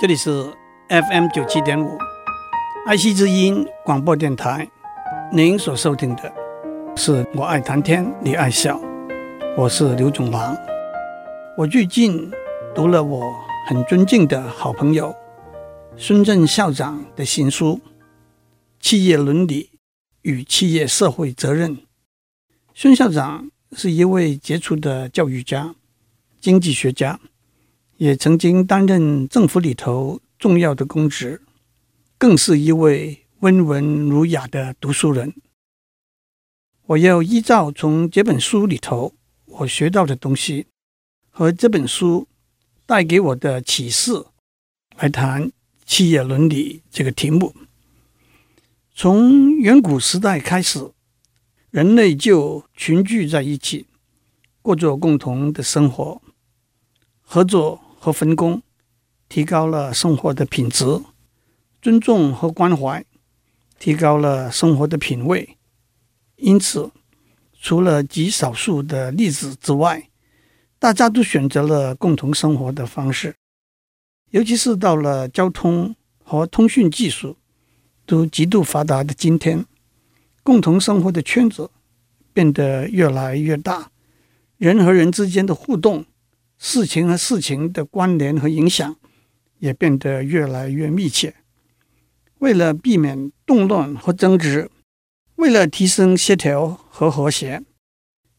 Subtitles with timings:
[0.00, 0.30] 这里是
[0.88, 1.98] FM 九七点五，
[2.86, 4.66] 爱惜之音广播电台。
[5.30, 6.32] 您所收听的
[6.96, 8.80] 是我爱谈天，你爱笑，
[9.58, 10.56] 我是刘总郎。
[11.54, 12.30] 我最近
[12.74, 13.30] 读了我
[13.68, 15.14] 很尊敬的好朋友
[15.98, 17.74] 孙正校长的新书
[18.80, 19.68] 《企业伦理
[20.22, 21.76] 与企业社会责任》。
[22.72, 25.74] 孙校长是一位杰出的教育家、
[26.40, 27.20] 经济学家。
[28.00, 31.42] 也曾经担任政府里头重要的公职，
[32.16, 35.34] 更是一位温文儒雅的读书人。
[36.86, 39.12] 我要依照从这本书里头
[39.44, 40.68] 我学到的东西
[41.28, 42.26] 和这本书
[42.86, 44.24] 带给我的启示，
[44.96, 45.52] 来谈
[45.84, 47.54] 企业伦理这个题目。
[48.94, 50.90] 从远古时代开始，
[51.70, 53.84] 人类就群聚在一起，
[54.62, 56.22] 过着共同的生活，
[57.20, 57.82] 合作。
[58.02, 58.62] 和分工，
[59.28, 61.02] 提高了生活的品质；
[61.82, 63.04] 尊重和关怀，
[63.78, 65.58] 提高了生活的品味。
[66.36, 66.90] 因此，
[67.60, 70.08] 除了极少数的例子之外，
[70.78, 73.34] 大家都选择了共同生活的方式。
[74.30, 77.36] 尤其是到了交通和通讯技术
[78.06, 79.66] 都极度发达的今天，
[80.42, 81.70] 共同生活的圈子
[82.32, 83.90] 变得越来越大，
[84.56, 86.06] 人和人之间的互动。
[86.62, 88.94] 事情和事情的关联和影响
[89.60, 91.34] 也变得越来越密切。
[92.40, 94.70] 为了避免动乱和争执，
[95.36, 97.62] 为了提升协调和和谐，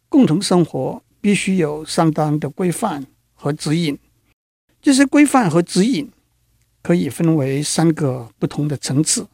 [0.08, 3.98] 共同生活必须有相当的规范和指引。
[4.80, 6.12] 这些规范和指引
[6.84, 9.28] 可以分为三个不同的层次，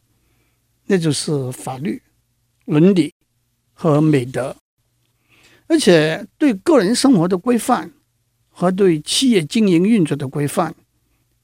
[0.86, 2.02] 那就是法律、
[2.64, 3.14] 伦理
[3.74, 4.56] 和美德。
[5.68, 7.92] 而且对个人生活的规范。
[8.60, 10.74] 和对企业经营运作的规范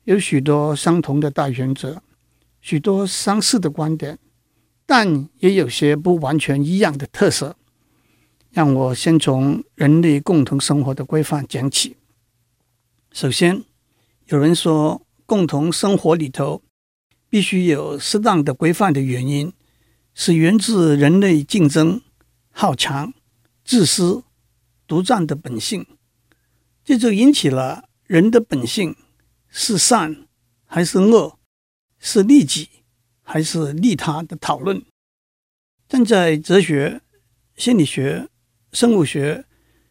[0.05, 2.01] 有许多相同的大原则，
[2.59, 4.17] 许多相似的观点，
[4.87, 7.55] 但也有些不完全一样的特色。
[8.49, 11.97] 让我先从人类共同生活的规范讲起。
[13.11, 13.63] 首先，
[14.29, 16.63] 有人说，共同生活里头
[17.29, 19.53] 必须有适当的规范的原因，
[20.15, 22.01] 是源自人类竞争、
[22.49, 23.13] 好强、
[23.63, 24.23] 自私、
[24.87, 25.85] 独占的本性。
[26.93, 28.95] 这就引起了人的本性
[29.49, 30.27] 是善
[30.67, 31.39] 还是恶，
[31.97, 32.69] 是利己
[33.23, 34.85] 还是利他的讨论。
[35.89, 37.01] 站在哲学、
[37.55, 38.29] 心理学、
[38.71, 39.45] 生物学、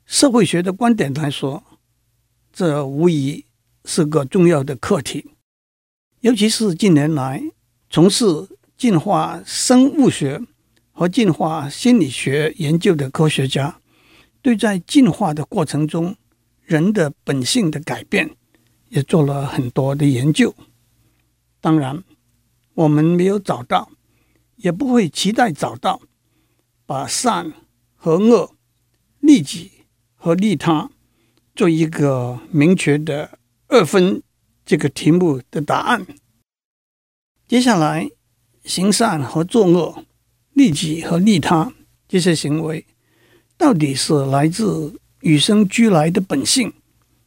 [0.07, 1.65] 社会学的观点来说，
[2.53, 3.47] 这无疑
[3.85, 5.29] 是个重要的课题。
[6.21, 7.43] 尤其是近年来
[7.91, 8.25] 从事
[8.77, 10.41] 进化生物学
[10.93, 13.81] 和进化心理学研究的科学家，
[14.41, 16.15] 对在进化的过程中，
[16.65, 18.37] 人的本性的改变，
[18.89, 20.55] 也做了很多的研究。
[21.61, 22.03] 当然，
[22.75, 23.91] 我们没有找到，
[24.57, 26.01] 也不会期待找到，
[26.87, 27.53] 把善
[27.95, 28.57] 和恶、
[29.21, 29.71] 利己
[30.15, 30.91] 和利他
[31.55, 34.23] 做一个明确的二分
[34.65, 36.07] 这个题目的答案。
[37.47, 38.11] 接下来，
[38.65, 40.05] 行善和作恶、
[40.53, 41.73] 利己和利他
[42.09, 42.87] 这些行为，
[43.57, 46.73] 到底是来自与生俱来的本性，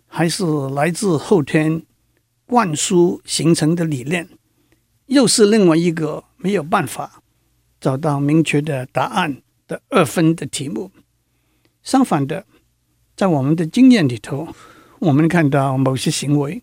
[0.08, 1.82] 还是来自后天
[2.46, 4.30] 灌输形成的理念，
[5.08, 7.24] 又是另外一个没有办法
[7.80, 10.92] 找到明确的答案的二分的题目。
[11.82, 12.46] 相反的，
[13.16, 14.50] 在我们的经验里头，
[15.00, 16.62] 我们看到某些行为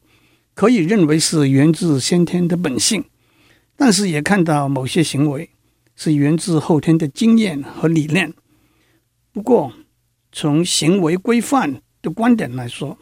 [0.54, 3.04] 可以认为是源自先天的本性，
[3.76, 5.48] 但是也看到某些行为
[5.96, 8.34] 是源自后天的经验和理念。
[9.32, 9.72] 不过，
[10.32, 12.96] 从行为规范的观点来说，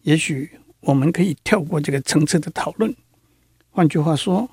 [0.00, 2.96] 也许我们可以跳过这个层次的讨论。
[3.68, 4.48] 换句话说，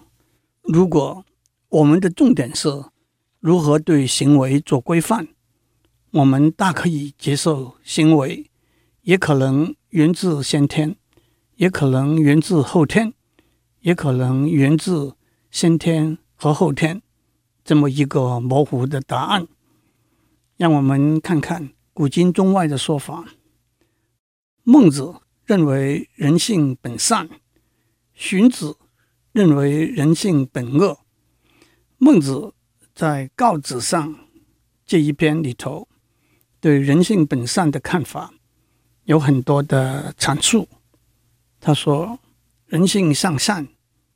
[0.64, 1.26] 如果
[1.70, 2.68] 我们的重点是
[3.40, 5.30] 如何对行为做规范，
[6.12, 8.52] 我们大可以接受行为
[9.04, 10.98] 也可能源自先天，
[11.56, 13.14] 也可能源自后天，
[13.80, 15.16] 也可能源自
[15.50, 17.02] 先天和后天
[17.64, 19.48] 这么一个模糊的答案。
[20.58, 21.70] 让我们看看。
[22.02, 23.26] 古今中外的说法，
[24.64, 25.14] 孟子
[25.46, 27.30] 认为人性本善，
[28.16, 28.76] 荀子
[29.32, 30.98] 认为人性本恶。
[32.00, 32.56] 孟子
[32.96, 34.16] 在《告子上》
[34.84, 35.88] 这一篇里头，
[36.60, 38.34] 对人性本善的看法
[39.04, 40.68] 有很多的阐述。
[41.60, 42.18] 他说
[42.66, 43.68] ：“人性向善，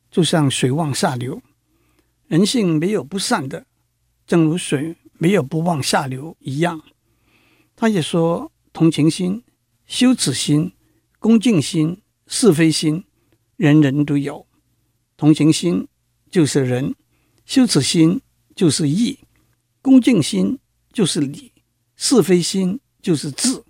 [0.10, 1.40] 就像水往下流；
[2.26, 3.68] 人性没有不善的，
[4.26, 6.82] 正如水没有不往下流一样。”
[7.76, 9.44] 他也说，同情心、
[9.86, 10.74] 羞耻心、
[11.20, 13.04] 恭敬心、是非心，
[13.58, 14.48] 人人都有，
[15.18, 15.88] 同情心
[16.32, 16.96] 就是仁，
[17.46, 18.22] 羞耻心
[18.56, 19.20] 就是义，
[19.82, 20.60] 恭敬心
[20.94, 21.52] 就是礼，
[21.96, 23.64] 是非心就是智。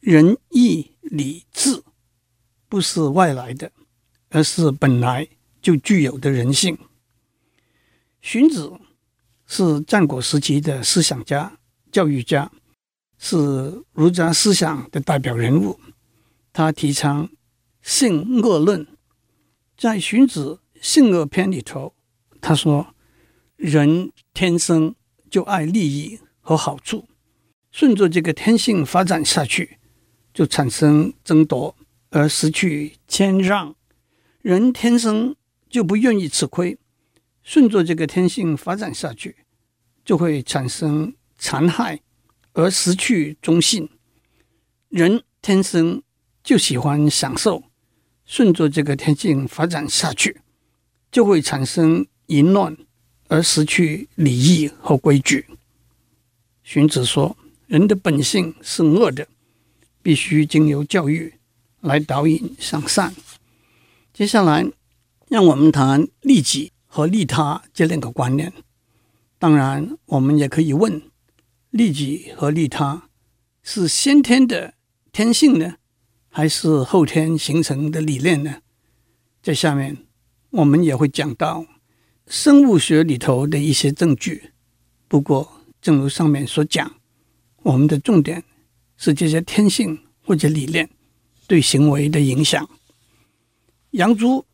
[0.00, 1.82] 仁义礼智
[2.68, 3.72] 不是外来的，
[4.28, 5.28] 而是本来
[5.60, 6.78] 就具有的人性。
[8.20, 8.72] 荀子
[9.46, 11.58] 是战国时期的思想家、
[11.90, 12.50] 教育家，
[13.26, 15.80] 是儒家思想的代表人物。
[16.52, 17.30] 他提倡
[17.80, 18.86] 性恶论，
[19.78, 21.94] 在《荀子性恶篇》里头，
[22.42, 22.94] 他说
[23.56, 24.94] ：“人天生
[25.30, 27.08] 就爱利益和好处，
[27.72, 29.78] 顺着这个天性发展下去。”
[30.34, 31.74] 就产生争夺
[32.10, 33.74] 而失去谦让，
[34.42, 35.34] 人天生
[35.70, 36.76] 就不愿意吃亏，
[37.42, 39.36] 顺着这个天性发展下去，
[40.04, 42.00] 就会产生残害
[42.54, 43.88] 而失去忠信。
[44.88, 46.02] 人天生
[46.42, 47.62] 就喜欢享受，
[48.24, 50.40] 顺着这个天性发展下去，
[51.12, 52.74] 就会产生淫乱
[53.28, 55.46] 而失去礼义和规矩。
[56.62, 57.36] 荀子说，
[57.66, 59.28] 人的本性是恶的。
[60.04, 61.32] 必须经由教育
[61.80, 63.14] 来导引向善。
[64.12, 64.70] 接下来，
[65.30, 68.52] 让我们谈利己和利他这两个观念。
[69.38, 71.00] 当然，我们也可以问：
[71.74, 73.08] 利己和利他
[73.60, 74.74] 是先天的
[75.10, 75.74] 天性呢，
[76.28, 78.58] 还是后天形成的理念呢？
[79.42, 79.96] 在下面，
[80.50, 81.66] 我们也会讲到
[82.28, 84.52] 生物学里头的一些证据。
[85.08, 86.94] 不过，正如上面所讲，
[87.64, 88.44] 我们的重点。
[88.96, 90.88] 是这些天性或者理念
[91.48, 92.70] 对行为的影响。
[93.90, 94.46] 杨朱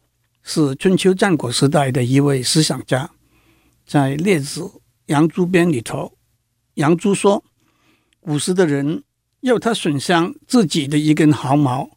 [0.42, 3.10] 是春秋战国时代的一位思想家，
[3.86, 4.62] 在《列子·
[5.06, 6.16] 杨朱编》里头，
[6.80, 7.44] 杨朱说
[8.20, 9.04] ：“古时的人
[9.40, 11.90] 要他损伤自己的一根毫毛，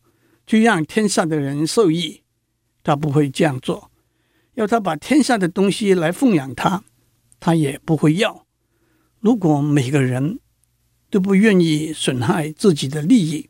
[0.46, 2.24] 去让天下的人受益，
[2.84, 3.90] 他不会这样做；
[4.56, 6.84] 要他把天下的东西来奉养他，
[7.40, 8.46] 他也不会要。
[9.22, 10.40] 如果每个人，
[11.10, 13.50] 都不愿意损害自己的利益，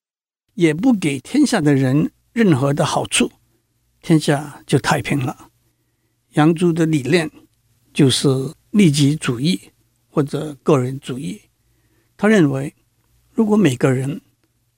[0.54, 3.32] 也不给天下的人任何的好处，
[4.04, 5.50] 天下就太平了。
[6.34, 7.32] 杨朱的理念
[7.92, 8.28] 就是
[8.70, 9.60] 利己主义
[10.13, 11.42] 或者个人主义。
[12.15, 12.75] 他认为，
[13.31, 14.21] 如果每个人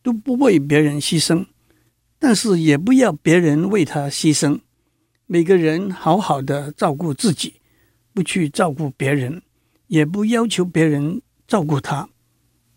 [0.01, 1.47] 都不为别人牺牲，
[2.17, 4.61] 但是也不要别人为他牺牲，
[5.25, 7.55] 每个人好好的照顾自己，
[8.13, 9.41] 不去照顾别人，
[9.87, 12.07] 也不要求别人照顾他。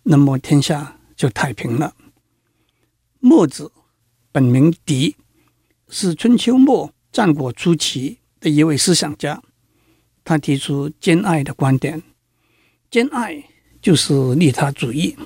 [0.03, 1.95] 那么天下就太平了。
[3.21, 3.71] 墨子
[4.33, 5.15] 本名狄，
[5.89, 9.41] 是春秋末战国初期的一位思想家。
[10.25, 12.03] 他提出兼爱的观点，
[12.91, 13.45] 兼爱
[13.83, 15.17] 就是利他主义。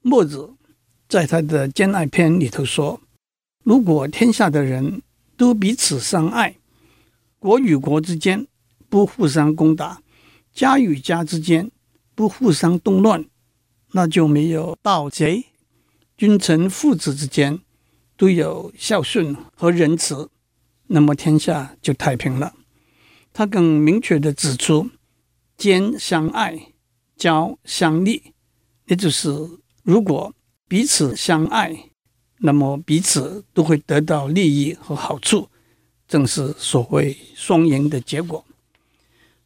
[0.00, 0.54] 墨子
[1.08, 3.00] 在他的《兼爱篇》里头说
[3.62, 5.02] ：“如果天下的人
[5.36, 6.56] 都彼此相爱，
[7.38, 8.46] 国与国之间
[8.88, 10.02] 不互相攻打，
[10.52, 11.70] 家与家之间
[12.14, 13.24] 不互相动乱。”
[13.94, 15.44] 那就没有盗贼，
[16.16, 17.60] 君臣父子之间
[18.16, 20.30] 都有孝顺和仁慈，
[20.86, 22.54] 那么天下就太平了。
[23.34, 24.88] 他更明确地指出，
[25.58, 26.71] 兼相爱，
[27.22, 28.32] 交相利，
[28.86, 29.28] 也就是
[29.84, 30.34] 如果
[30.66, 31.90] 彼此相爱，
[32.38, 35.48] 那么彼此都会得到利益和好处，
[36.08, 38.44] 正是所谓双赢的结果。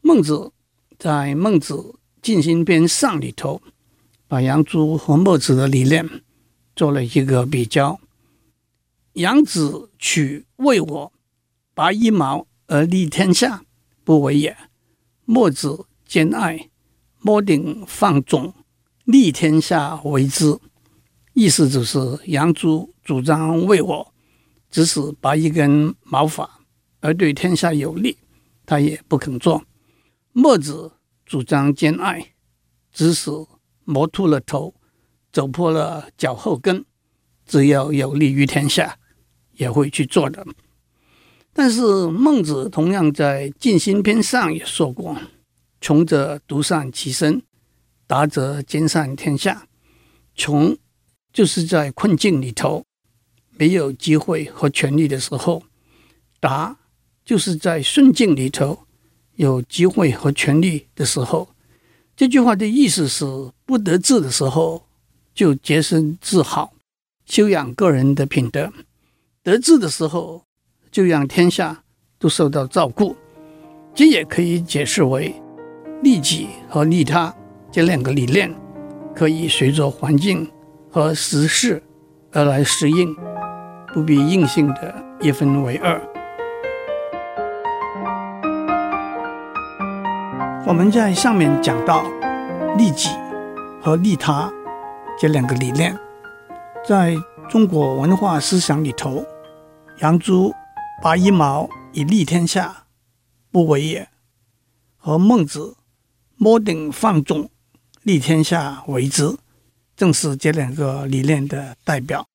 [0.00, 0.52] 孟子
[0.98, 3.60] 在《孟子尽心篇上》里头。
[4.28, 6.04] 把杨朱和墨子的理念
[6.74, 8.00] 做了一个比较。
[9.12, 11.12] 杨子取为我，
[11.74, 13.62] 拔一毛而利天下，
[14.02, 14.52] 不为也；
[15.26, 16.70] 墨子兼爱，
[17.26, 18.54] 摸顶放纵，
[19.04, 20.56] 利天下为之。
[21.34, 24.14] 意思就是杨朱主张为我，
[24.70, 26.60] 即使拔一根毛发
[27.00, 28.16] 而对天下有利，
[28.64, 29.60] 他也不肯做；
[30.32, 30.92] 墨子
[31.24, 32.34] 主张兼爱，
[32.92, 33.28] 只是。
[33.88, 34.74] 磨秃了头，
[35.30, 36.84] 走破了脚后跟，
[37.46, 38.98] 只要有利于天下，
[39.52, 40.44] 也会去做的。
[41.52, 45.16] 但是孟子同样在《尽心篇》上也说过
[45.86, 47.40] ：“穷则独善其身，
[48.08, 49.68] 达则兼善天下。”
[50.34, 50.76] 穷
[51.32, 52.84] 就是在困境里头
[53.56, 55.62] 没有机会和权利的时候；
[56.40, 56.76] 达
[57.24, 58.80] 就是在顺境里头
[59.36, 61.50] 有机会和权利的时候。
[62.16, 63.24] 这句话的意思是：
[63.64, 64.88] 不得志的时候，
[65.32, 66.72] 就洁身自好，
[67.26, 68.72] 修养个人的品德；
[69.44, 70.42] 得志的时候，
[70.90, 71.84] 就让天下
[72.18, 73.14] 都受到照顾。
[73.94, 75.32] 这也可以解释为
[76.02, 77.34] 利己和利他
[77.70, 78.52] 这两个理念
[79.14, 80.50] 可以随着环境
[80.90, 81.82] 和时势
[82.32, 83.16] 而来适应，
[83.94, 86.00] 不必硬性的一分为二。
[90.66, 92.04] 我们在上面讲到
[92.76, 93.10] 利己
[93.80, 94.52] 和利他
[95.18, 95.96] 这两个理念，
[96.86, 97.16] 在
[97.48, 99.24] 中国文化思想里头，
[100.00, 100.52] 杨朱
[101.02, 102.84] 拔一毛以利天下，
[103.50, 104.08] 不为也，
[104.98, 105.76] 和孟子。
[106.36, 107.50] 摸顶放纵，
[108.02, 109.36] 利天下为之”，
[109.96, 112.28] 正是这两个理念的代表。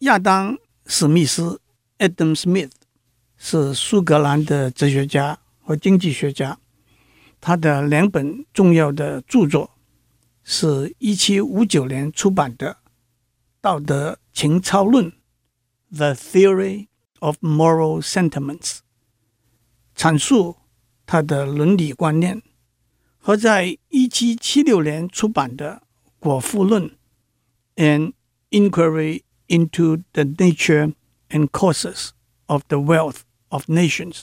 [0.00, 0.54] 亚当·
[0.86, 1.60] 史密斯
[1.98, 2.72] （Adam Smith）
[3.36, 6.58] 是苏格兰的哲学家和经济学家。
[7.40, 9.70] 他的两本重要的著作
[10.42, 12.72] 是一七五九年出版的
[13.60, 15.12] 《道德情操论》
[15.94, 16.88] （The Theory
[17.20, 18.78] of Moral Sentiments），
[19.96, 20.56] 阐述
[21.06, 22.38] 他的伦理观念；
[23.26, 25.80] 和在一七七六年出版的
[26.18, 26.90] 《果腹论》
[27.76, 28.12] （An
[28.50, 29.22] Inquiry）。
[29.46, 30.94] into the nature
[31.28, 32.10] and causes
[32.46, 34.22] of the wealth of nations，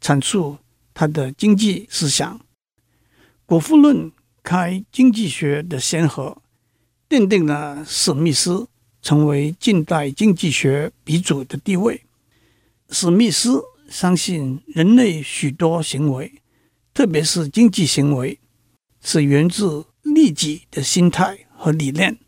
[0.00, 0.58] 阐述
[0.94, 2.38] 他的经济思想，
[3.44, 4.10] 《果腹论》
[4.42, 6.42] 开经济学的先河，
[7.08, 8.68] 奠定了史密斯
[9.02, 12.04] 成为近代经济学鼻祖的地位。
[12.88, 16.40] 史密斯相信人类许多行为，
[16.92, 18.38] 特别是经济行为，
[19.00, 22.18] 是源自利己的心态和理念。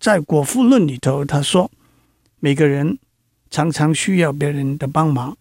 [0.00, 1.70] 在《果腹论》里头，他说
[2.40, 2.98] ：“每个人
[3.50, 5.36] 常常需要别人的帮忙，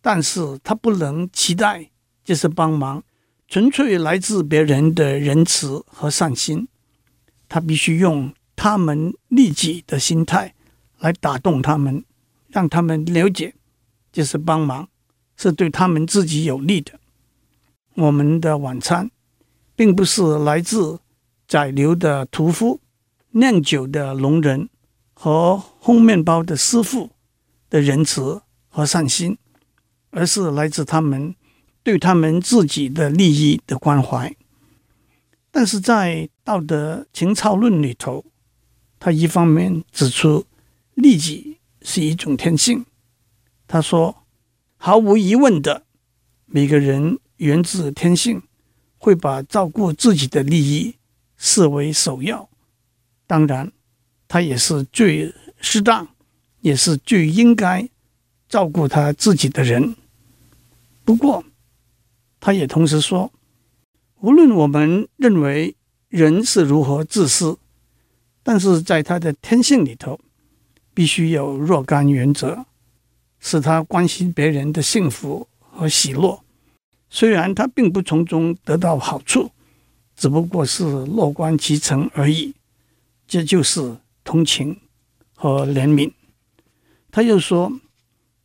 [0.00, 1.90] 但是他不能期待
[2.24, 3.02] 这些帮忙
[3.48, 6.68] 纯粹来自别人的仁慈和善心。
[7.48, 10.54] 他必须用他们利己的心态
[10.98, 12.04] 来打动他们，
[12.48, 13.54] 让他们了解
[14.12, 14.88] 这些帮忙
[15.36, 16.98] 是对他们自己有利的。
[17.96, 19.10] 我们的晚餐
[19.74, 21.00] 并不是来自
[21.46, 22.80] 宰牛的屠夫。”
[23.36, 24.70] 酿酒的农人
[25.12, 27.10] 和烘面包的师傅
[27.68, 29.36] 的仁慈和善心，
[30.08, 31.34] 而是来自他们
[31.82, 34.34] 对他们自己的利益的关怀。
[35.50, 38.24] 但是在《道德情操论》里头，
[38.98, 40.46] 他一方面指出
[40.94, 42.86] 利己是一种天性。
[43.68, 44.24] 他说
[44.78, 45.84] ：“毫无疑问的，
[46.46, 48.42] 每个人源自天性，
[48.98, 50.96] 会把照顾自己的利益
[51.36, 52.48] 视为首要。”
[53.26, 53.72] 当然，
[54.28, 56.08] 他也是最适当，
[56.60, 57.88] 也是最应该
[58.48, 59.96] 照顾他自己的人。
[61.04, 61.44] 不过，
[62.38, 63.32] 他也同时说，
[64.20, 65.74] 无论我们认为
[66.08, 67.58] 人是如何自私，
[68.42, 70.20] 但是在他的天性里头，
[70.94, 72.64] 必须有若干原则，
[73.40, 76.42] 使他关心别人的幸福和喜乐。
[77.16, 79.50] 虽然他并不从中得到好处，
[80.14, 82.54] 只不过是乐观其成而已。
[83.26, 84.78] 这就是同情
[85.34, 86.12] 和怜悯。
[87.10, 87.80] 他又说：“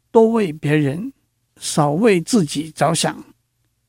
[0.10, 1.12] 多为别人，
[1.60, 3.26] 少为自己着想，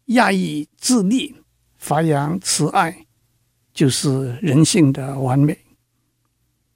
[0.07, 1.37] 压抑自利，
[1.77, 3.07] 发扬慈爱，
[3.73, 5.57] 就是人性的完美。”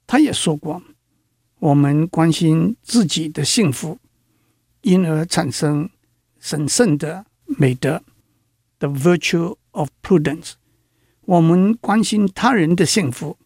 [0.07, 0.81] 他也说过
[1.59, 3.99] ：“我们关心自己的幸福，
[4.83, 5.89] 因而产生
[6.39, 7.25] 审慎的
[7.74, 8.02] 德
[8.78, 10.52] （the virtue of prudence）。
[11.22, 13.38] 我们关心他人的幸福。”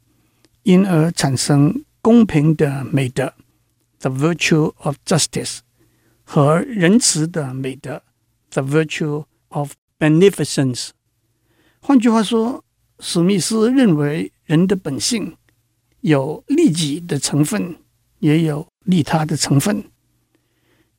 [0.66, 3.34] 因而产生公平的美德，
[4.00, 5.60] the virtue of justice，
[6.24, 8.02] 和仁慈的美德，
[8.50, 10.88] the virtue of beneficence。
[11.78, 12.64] 换句话说，
[12.98, 15.36] 史密斯认为人的本性
[16.00, 17.76] 有利己的成分，
[18.18, 19.84] 也有利他的成分。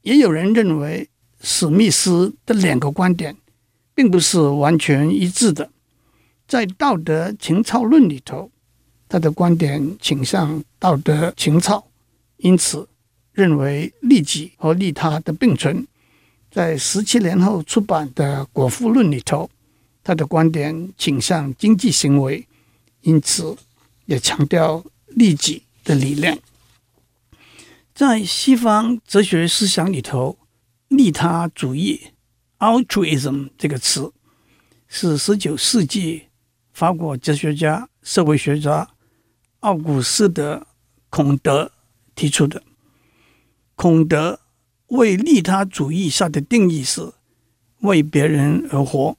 [0.03, 1.09] 也有人认为
[1.42, 3.36] 史密斯的两个观点
[3.94, 5.70] 并不是完全一致的，
[6.48, 8.50] 在《道德情操论》里头。
[9.08, 11.86] 他的观点倾向道德情操，
[12.38, 12.88] 因此
[13.32, 15.86] 认为利己和利他的并存。
[16.50, 19.50] 在十七年后出版的《果腹论》里头，
[20.02, 22.46] 他的观点倾向经济行为，
[23.02, 23.54] 因此
[24.06, 26.40] 也强调利己的理念。
[27.94, 30.38] 在西方哲学思想里头，
[31.02, 32.00] 利他主义
[32.60, 34.12] （altruism） 这个词
[34.86, 36.28] 是十九世纪
[36.72, 38.88] 法国哲学家、社会学家。
[39.58, 40.58] 奥古斯德·
[41.10, 41.72] 孔德
[42.14, 42.62] 提出的，
[43.74, 44.38] 孔德
[44.86, 47.12] 为利他主义下的定义是
[47.80, 49.16] 为别人而活，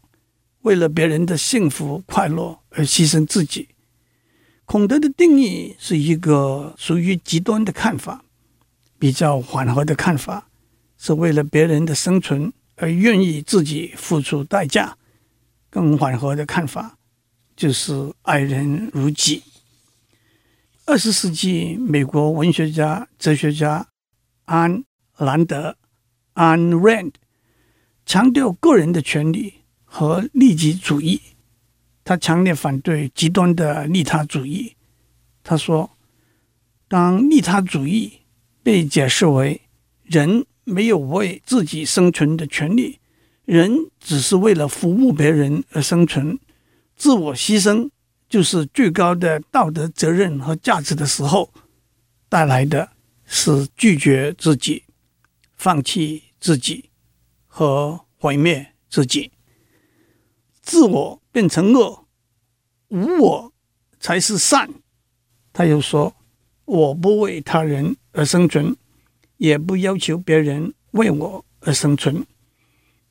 [0.61, 3.67] 为了别人的幸福快乐而牺牲自己。
[4.63, 8.23] 孔德的定义是一个属于极端的看法，
[8.97, 10.49] 比较缓和的看法
[11.05, 14.95] 是为了别人的生存而愿意自己付出代价，
[15.69, 16.97] 更缓和的看法
[17.57, 19.43] 就是爱人如己。
[20.85, 23.85] 二十世纪美国文学家、哲学家
[24.45, 24.77] 安·
[25.17, 25.75] 兰德
[26.35, 27.11] （An Rand）
[28.05, 31.21] 强调个人的权利和利己主义。
[32.05, 34.77] 他强烈反对极端的利他主义。
[35.43, 35.97] 他说
[36.87, 38.21] ：“当利他主义
[38.63, 39.63] 被解释为
[40.03, 42.99] 人没有为自己生存的权利，
[43.45, 46.39] 人只是为了服务别人而生存，
[46.95, 47.89] 自我牺牲
[48.29, 51.53] 就是最高的道德责任和价值的时候，
[52.29, 52.91] 带来的
[53.25, 54.83] 是拒绝自己、
[55.55, 56.89] 放弃自己
[57.47, 59.31] 和毁灭自己。
[60.61, 62.05] 自我变成恶，
[62.87, 63.53] 无我
[63.99, 64.73] 才是善。”
[65.51, 66.15] 他又说
[66.65, 68.75] ：“我不为他人而生存，
[69.43, 72.25] 也不要求别人为我而生存。”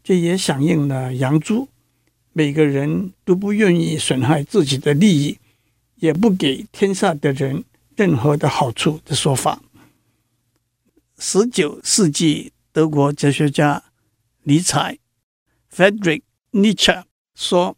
[0.02, 1.68] 这也响应了杨朱
[2.32, 5.38] “每个人都不愿意损害自己的利益，
[5.96, 9.62] 也不给天下的人任何的好处”的说法。
[11.18, 13.84] 十九世纪德国哲学家
[14.44, 14.98] 尼采
[15.70, 16.22] （Friedrich
[16.52, 17.76] Nietzsche） 说：“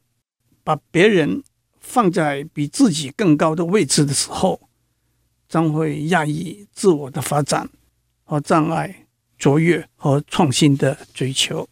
[0.62, 1.42] 把别人。”
[1.86, 4.70] 放在比自己更高的位置的时候，
[5.46, 7.68] 将会压抑自我的发展
[8.24, 9.06] 和障碍
[9.38, 11.68] 卓越和创新的追求。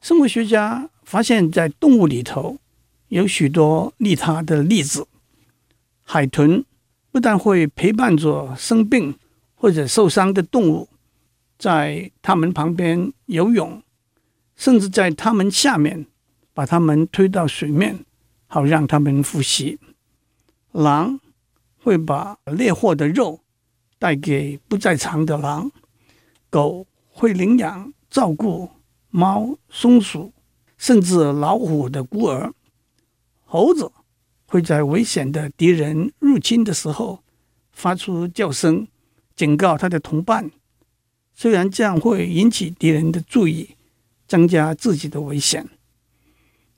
[0.00, 2.58] 生物学家发现，在动物里头
[3.08, 5.06] 有许多利他的例子。
[6.02, 6.64] 海豚
[7.12, 9.16] 不但会陪伴着生病
[9.54, 10.88] 或者受伤的动物，
[11.58, 13.82] 在它们旁边游泳，
[14.56, 16.06] 甚至在它们下面
[16.52, 18.04] 把它们推到水面。
[18.50, 19.78] 好让它们呼吸。
[20.72, 21.20] 狼
[21.82, 23.42] 会把猎获的肉
[23.98, 25.70] 带给不在场的狼。
[26.50, 28.70] 狗会领养照顾
[29.10, 30.32] 猫、松鼠，
[30.76, 32.54] 甚至老虎的孤儿。
[33.44, 33.90] 猴子
[34.46, 37.22] 会在危险的敌人入侵的时候
[37.72, 38.88] 发出叫声，
[39.34, 40.50] 警告他的同伴。
[41.34, 43.76] 虽然这样会引起敌人的注意，
[44.26, 45.68] 增加自己的危险，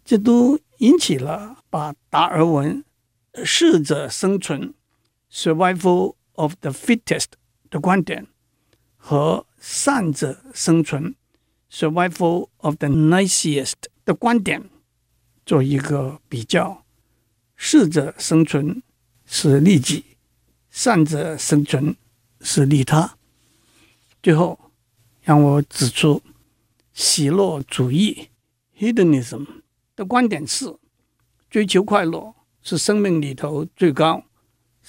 [0.04, 1.59] 这都引起了。
[1.70, 2.85] 把达尔文
[3.44, 4.74] “适者生存
[5.33, 7.32] ”（Survival of the fittest）
[7.68, 8.26] 的观点
[8.96, 11.14] 和“善者生存
[11.70, 14.68] ”（Survival of the nicest） 的观点
[15.44, 16.84] 做一个比较。
[17.56, 18.82] 适者生存
[19.26, 20.16] 是利己，
[20.70, 21.94] 善者生存
[22.40, 23.18] 是利他。
[24.22, 24.72] 最后，
[25.20, 26.22] 让我指出，
[26.94, 28.28] 喜乐主义
[28.78, 29.46] （Hedonism）
[29.94, 30.74] 的观点是。
[31.50, 34.24] 追求快乐是生命里头最高，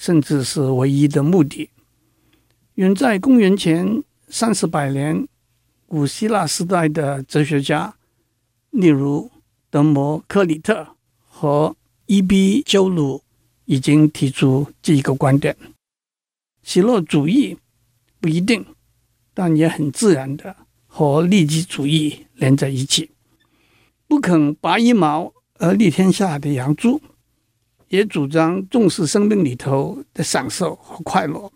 [0.02, 1.70] 甚至是唯一的目的。
[2.74, 5.28] 远在公元前三四百年，
[5.86, 7.94] 古希腊时代的哲学家，
[8.70, 9.30] 例如
[9.70, 13.22] 德谟克里特和伊壁鸠鲁，
[13.66, 15.56] 已经提出这一个观点：
[16.64, 17.56] 喜乐主义
[18.20, 18.66] 不一定，
[19.32, 20.56] 但也很自然的
[20.88, 23.12] 和利己主义连在一起，
[24.08, 25.32] 不肯拔一毛。
[25.58, 27.00] 而利天下的杨朱
[27.92, 31.52] 也主张重视生命里头的享受和快乐。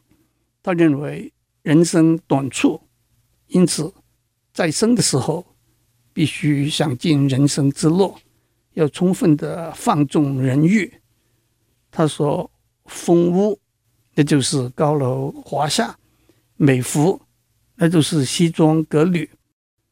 [0.63, 2.79] 他认为人生短促，
[3.47, 3.91] 因此
[4.53, 5.57] 在生的时候
[6.13, 8.15] 必须享尽人生之乐，
[8.75, 11.01] 要充分的放纵人欲。
[11.91, 12.51] 他说
[12.85, 13.59] ：“丰屋，
[14.15, 15.95] 那就是高楼华厦；
[16.57, 17.19] 美服，
[17.77, 19.27] 那就是西装革履；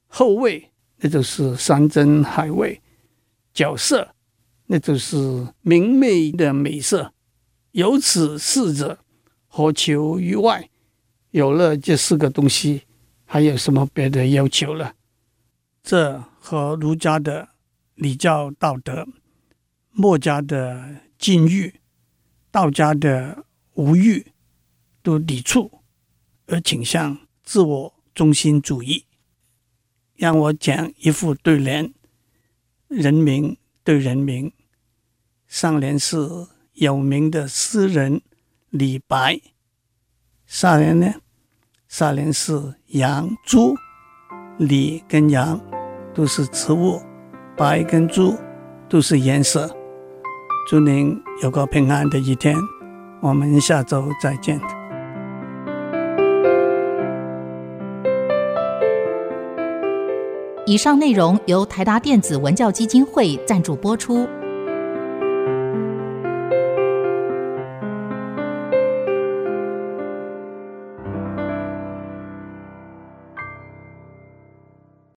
[0.09, 2.79] 厚味，那就是山珍海味。”
[3.55, 4.14] 角色，
[4.67, 7.13] 那就是明媚的美色。
[7.73, 8.99] 有此四者，
[9.47, 10.71] 何求于外？
[11.31, 12.83] 有了这四个东西，
[13.25, 14.95] 还有什么别的要求了？
[15.83, 17.49] 这和儒家的
[17.95, 19.07] 礼教道德、
[19.91, 21.75] 墨家的禁欲、
[22.51, 24.27] 道家的无欲
[25.03, 25.81] 都抵触，
[26.47, 29.05] 而倾向自我中心主义。
[30.15, 31.93] 让我讲一副对联。
[32.87, 34.51] 人民对人民，
[35.47, 36.17] 上联是
[36.73, 38.23] 有名的诗人
[38.71, 39.39] 李白，
[40.47, 41.13] 下联呢？
[41.87, 43.77] 下联是杨朱，
[44.57, 45.61] 李跟杨
[46.15, 47.01] 都是植物，
[47.57, 48.35] 白跟朱
[48.89, 49.71] 都是颜色。
[50.69, 52.57] 祝您有个平安的一天，
[53.21, 54.84] 我们下周再见。
[60.67, 64.27] 以上内容由台达电子文教基金会赞助播出。